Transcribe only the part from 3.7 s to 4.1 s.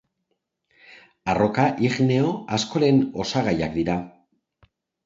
dira.